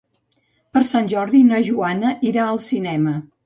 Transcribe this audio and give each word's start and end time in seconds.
Per 0.77 0.83
Sant 0.93 1.11
Jordi 1.11 1.43
na 1.51 1.61
Joana 1.69 2.17
irà 2.33 2.49
al 2.51 2.67
cinema. 2.73 3.19